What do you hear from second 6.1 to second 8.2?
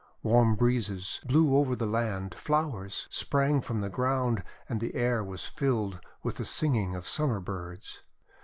with the sing ing of Summer birds.